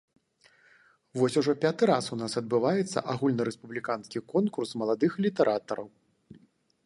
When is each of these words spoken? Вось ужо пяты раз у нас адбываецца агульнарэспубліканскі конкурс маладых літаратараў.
Вось 1.19 1.35
ужо 1.41 1.53
пяты 1.65 1.83
раз 1.91 2.05
у 2.15 2.17
нас 2.21 2.33
адбываецца 2.41 2.99
агульнарэспубліканскі 3.13 4.19
конкурс 4.33 4.69
маладых 4.83 5.11
літаратараў. 5.27 5.87